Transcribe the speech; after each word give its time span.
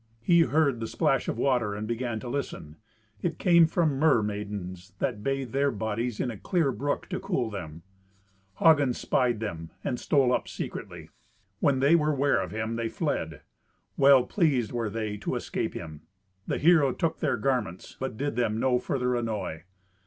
He 0.23 0.39
heard 0.41 0.79
the 0.79 0.87
splash 0.87 1.27
of 1.27 1.37
water 1.37 1.75
and 1.75 1.87
began 1.87 2.19
to 2.21 2.27
listen. 2.27 2.77
It 3.21 3.37
came 3.37 3.67
from 3.67 3.99
mermaidens 3.99 4.93
that 4.97 5.21
bathed 5.23 5.53
their 5.53 5.69
bodies 5.69 6.19
in 6.19 6.31
a 6.31 6.37
clear 6.39 6.71
brook 6.71 7.07
to 7.09 7.19
cool 7.19 7.51
them. 7.51 7.83
Hagen 8.57 8.95
spied 8.95 9.39
them, 9.41 9.69
and 9.83 9.99
stole 9.99 10.33
up 10.33 10.47
secretly. 10.47 11.11
When 11.59 11.81
they 11.81 11.95
were 11.95 12.15
ware 12.15 12.41
of 12.41 12.49
him, 12.49 12.77
they 12.77 12.89
fled. 12.89 13.41
Well 13.95 14.23
pleased 14.25 14.71
were 14.71 14.89
they 14.89 15.17
to 15.17 15.35
escape 15.35 15.75
him. 15.75 16.01
The 16.47 16.57
hero 16.57 16.91
took 16.93 17.19
their 17.19 17.37
garments, 17.37 17.95
but 17.99 18.17
did 18.17 18.35
them 18.35 18.59
no 18.59 18.79
further 18.79 19.15
annoy. 19.15 19.65